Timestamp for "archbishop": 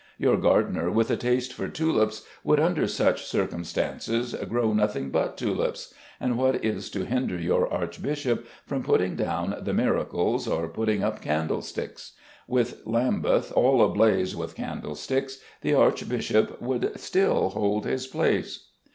7.71-8.47, 15.75-16.59